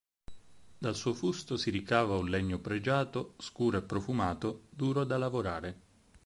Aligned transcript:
Dal 0.79 0.95
suo 0.95 1.13
fusto 1.13 1.57
si 1.57 1.69
ricava 1.69 2.17
un 2.17 2.27
legno 2.27 2.57
pregiato, 2.57 3.35
scuro 3.37 3.77
e 3.77 3.81
profumato, 3.83 4.63
duro 4.71 5.03
da 5.03 5.19
lavorare. 5.19 5.79